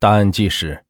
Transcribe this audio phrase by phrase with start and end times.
[0.00, 0.84] 答案纪实：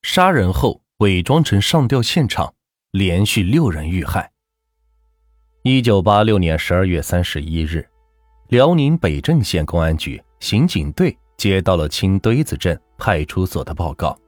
[0.00, 2.54] 杀人后伪装成上吊现场，
[2.92, 4.32] 连续六人遇害。
[5.64, 7.86] 一九八六年十二月三十一日，
[8.48, 14.18] 辽宁北镇县公安局刑警队接到了青堆子镇派出所的报告：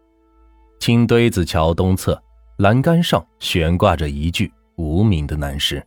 [0.81, 2.23] 青堆子桥东侧
[2.59, 5.83] 栏杆上悬挂着一具无名的男尸，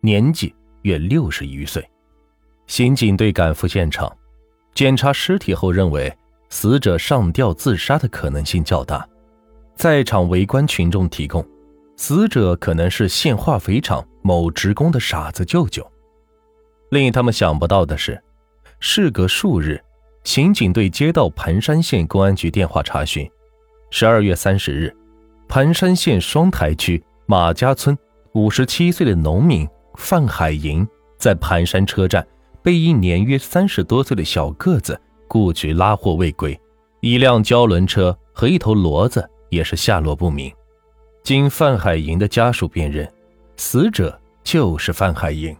[0.00, 1.86] 年纪约六十余岁。
[2.66, 4.10] 刑警队赶赴现场，
[4.74, 6.10] 检查尸体后认为。
[6.52, 9.08] 死者上吊自杀的可能性较大，
[9.74, 11.42] 在场围观群众提供，
[11.96, 15.84] 死者可能是县化肥厂某职工的傻子舅舅。
[16.90, 18.22] 令他们想不到的是，
[18.80, 19.82] 事隔数日，
[20.24, 23.26] 刑警队接到盘山县公安局电话查询。
[23.88, 24.94] 十二月三十日，
[25.48, 27.96] 盘山县双台区马家村
[28.34, 32.24] 五十七岁的农民范海银在盘山车站
[32.62, 35.00] 被一年约三十多岁的小个子。
[35.32, 36.60] 故局拉货未归，
[37.00, 40.52] 一辆胶轮车和一头骡子也是下落不明。
[41.22, 43.10] 经范海银的家属辨认，
[43.56, 45.56] 死者就是范海银，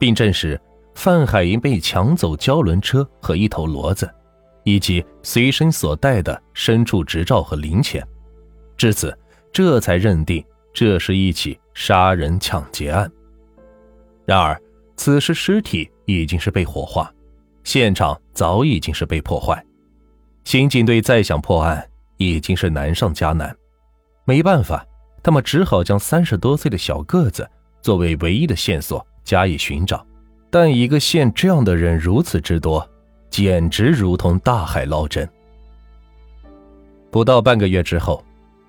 [0.00, 0.60] 并证实
[0.96, 4.12] 范海银被抢走胶轮车和一头骡子，
[4.64, 8.04] 以及随身所带的牲畜执照和零钱。
[8.76, 9.16] 至此，
[9.52, 13.08] 这才认定这是一起杀人抢劫案。
[14.26, 14.60] 然而，
[14.96, 17.14] 此时尸体已经是被火化。
[17.64, 19.60] 现场早已经是被破坏，
[20.44, 21.84] 刑警队再想破案
[22.18, 23.52] 已经是难上加难。
[24.24, 24.86] 没办法，
[25.24, 27.50] 他们只好将三十多岁的小个子
[27.82, 30.06] 作为唯一的线索加以寻找。
[30.50, 32.88] 但一个县这样的人如此之多，
[33.28, 35.28] 简直如同大海捞针。
[37.10, 38.24] 不到半个月之后，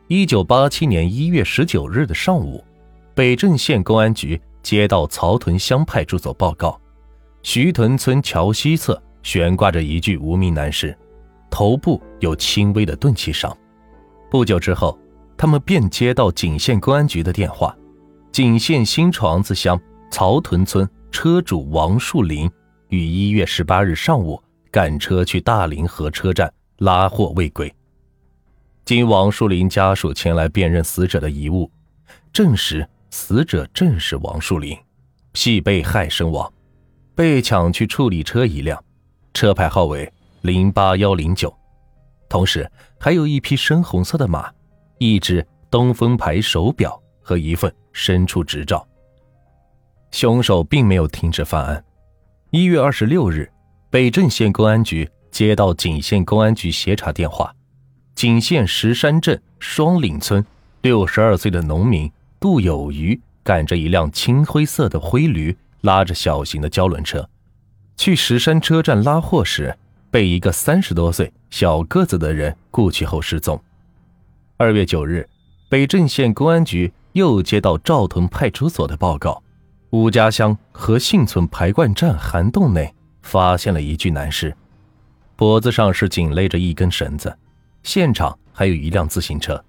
[0.07, 2.65] 一九八七年一月十九日的上午，
[3.13, 6.81] 北镇县公安局接到曹屯乡派出所报告。
[7.43, 10.97] 徐屯村桥西侧悬挂着一具无名男尸，
[11.49, 13.55] 头部有轻微的钝器伤。
[14.29, 14.97] 不久之后，
[15.37, 17.75] 他们便接到景县公安局的电话。
[18.31, 19.79] 景县新床子乡
[20.11, 22.49] 曹屯村车主王树林
[22.89, 27.73] 于一月十八日上午赶车去大凌河车站拉货未归。
[28.85, 31.69] 经王树林家属前来辨认死者的遗物，
[32.31, 34.77] 证实死者正是王树林，
[35.33, 36.52] 系被害身亡。
[37.15, 38.81] 被抢去处理车一辆，
[39.39, 40.11] 车牌号为
[40.42, 41.58] 零八幺零九，
[42.27, 42.70] 同时
[43.00, 44.52] 还有一匹深红色的马，
[44.98, 48.86] 一只东风牌手表和一份牲畜执照。
[50.11, 51.82] 凶手并没有停止犯案。
[52.52, 53.50] 一月二十六日，
[53.89, 57.56] 北镇县公安局接到景县公安局协查电话，
[58.16, 60.45] 景县石山镇双岭村
[60.82, 62.11] 六十二岁的农民
[62.42, 65.58] 杜有余赶着一辆青灰色的灰驴。
[65.83, 67.26] 拉着小型的胶轮车，
[67.99, 69.77] 去石山车站拉货时，
[70.10, 73.61] 被一个三十多岁小个子的人雇去后失踪。
[74.55, 75.27] 二月九日，
[75.67, 79.43] 北镇县公安局又接到赵屯派出所的报告，
[79.89, 84.55] 五家乡和幸村排灌站涵洞内发现了一具男尸，
[85.36, 87.38] 脖子上是紧勒着一根绳子，
[87.83, 89.61] 现场还有一辆自行车。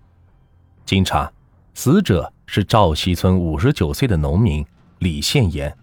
[0.86, 1.28] 经查，
[1.74, 4.64] 死者是赵西村五十九岁的农民
[5.00, 5.76] 李宪言。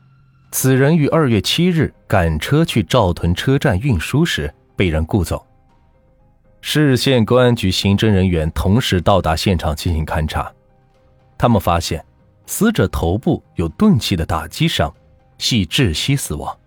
[0.60, 5.46] 此人于二月七日赶车去赵屯车站运输时被人雇走。
[6.62, 10.52] 市县公安局刑侦人员同时到达现场进行勘查，
[11.38, 12.04] 他们发现
[12.48, 14.92] 死者头部有钝器的打击伤，
[15.38, 16.58] 系窒息死亡。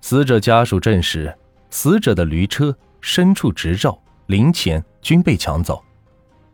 [0.00, 1.36] 死者家属证实，
[1.70, 2.72] 死者的驴车、
[3.02, 5.82] 牲畜执照、零钱均被抢走，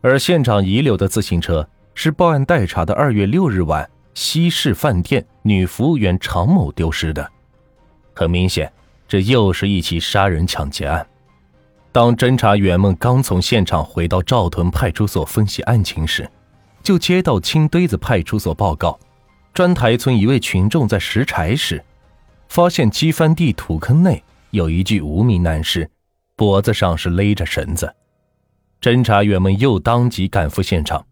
[0.01, 3.87] 而现场遗留的自行车是报案待查的二月六日晚。
[4.13, 7.29] 西式饭店女服务员常某丢失的，
[8.13, 8.71] 很明显，
[9.07, 11.05] 这又是一起杀人抢劫案。
[11.91, 16.29] 当侦查员们刚从现场回到赵屯派出所分析案情时，
[16.83, 18.99] 就接到青堆子派出所报告：
[19.53, 21.83] 砖台村一位群众在拾柴时，
[22.47, 25.89] 发现机翻地土坑内有一具无名男尸，
[26.35, 27.93] 脖子上是勒着绳子。
[28.81, 31.05] 侦查员们又当即赶赴现场，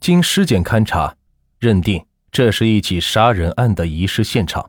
[0.00, 1.14] 经尸检勘查，
[1.58, 2.04] 认定。
[2.34, 4.68] 这是一起杀人案的遗失现场。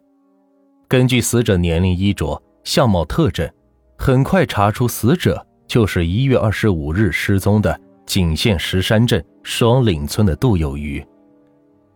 [0.88, 3.52] 根据死者年龄、衣着、相貌特征，
[3.98, 11.04] 很快查出死者就是一月二十五日失踪的景县石山镇双岭村的杜有余。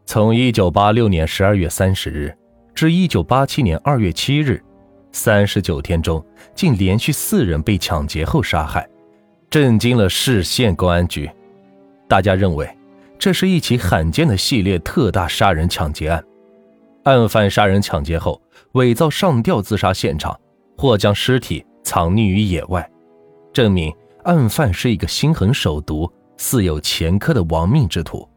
[0.07, 2.35] 从一九八六年十二月三十日
[2.73, 4.59] 至一九八七年二月七日，
[5.11, 6.25] 三十九天中，
[6.55, 8.89] 竟连续四人被抢劫后杀害，
[9.51, 11.29] 震惊了市县公安局。
[12.07, 12.67] 大家认为。
[13.19, 16.23] 这是一起罕见的系列特大杀人抢劫案，
[17.03, 20.39] 案犯杀人抢劫后伪造上吊自杀现场，
[20.77, 22.89] 或将尸体藏匿于野外，
[23.51, 23.93] 证明
[24.23, 28.27] 案犯是一个心狠手毒、似有前科的亡命之徒。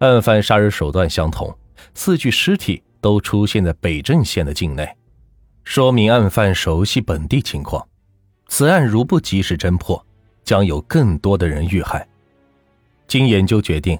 [0.00, 1.56] 案犯杀人手段相同，
[1.94, 4.84] 四具尸体都出现在北镇县的境内，
[5.62, 7.86] 说明案犯熟悉本地情况。
[8.48, 10.04] 此案如不及时侦破，
[10.42, 12.04] 将有更多的人遇害。
[13.06, 13.98] 经研究决定，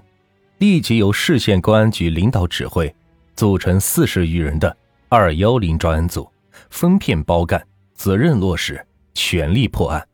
[0.58, 2.94] 立即由市县公安局领导指挥，
[3.34, 4.76] 组成四十余人的
[5.08, 6.28] “二幺零”专案组，
[6.70, 7.64] 分片包干，
[7.94, 10.06] 责任落实，全力破案。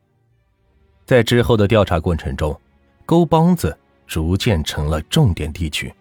[1.05, 2.59] 在之后的调查过程中，
[3.05, 5.93] 沟帮子逐渐成了重点地区。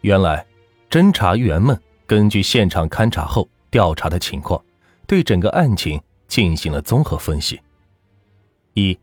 [0.00, 0.44] 原来，
[0.88, 4.60] 侦查员们根据现场勘查后调查的情况，
[5.06, 7.60] 对整个案情进行了综合分析。
[8.74, 8.98] 一，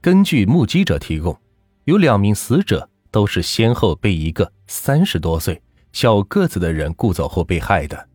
[0.00, 1.36] 根据目击者提供，
[1.84, 5.60] 有两名死者都是先后被一个三十多岁
[5.92, 8.08] 小个子的人雇走后被害的。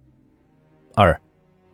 [0.96, 1.20] 二，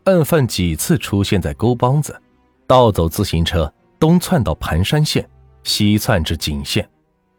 [0.04, 2.22] 案犯几次出现在沟帮子，
[2.68, 3.72] 盗走自行车。
[3.98, 5.28] 东窜到盘山县，
[5.64, 6.88] 西窜至景县，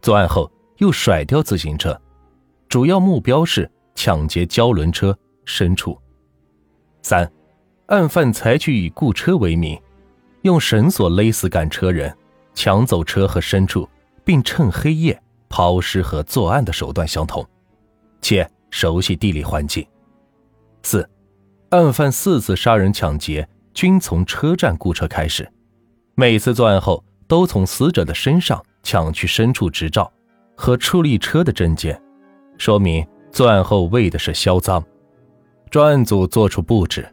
[0.00, 2.00] 作案后又甩掉自行车，
[2.66, 5.96] 主要目标是抢劫胶轮车、牲畜。
[7.02, 7.30] 三，
[7.86, 9.78] 案犯采取以雇车为名，
[10.42, 12.12] 用绳索勒死赶车人，
[12.54, 13.86] 抢走车和牲畜，
[14.26, 17.46] 并趁黑夜抛尸和作案的手段相同，
[18.20, 19.86] 且熟悉地理环境。
[20.82, 21.08] 四，
[21.70, 25.48] 案犯四次杀人抢劫均从车站雇车开始。
[26.16, 30.12] 每次作案后，都从死者的身上抢去牲畜执照
[30.56, 32.02] 和处理车的证件，
[32.58, 34.84] 说明作案后为的是销赃。
[35.70, 37.08] 专案组作出布置：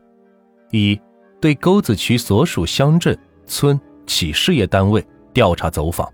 [0.71, 0.99] 一、
[1.39, 6.07] 对沟子区所属乡镇、村、企事业单位调查走访；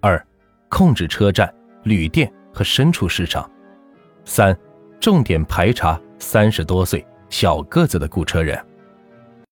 [0.00, 0.24] 二、
[0.68, 1.52] 控制车站、
[1.82, 3.42] 旅店和牲畜市场；
[4.24, 4.56] 三、
[5.00, 8.58] 重点排查三十多岁小个子的雇车人。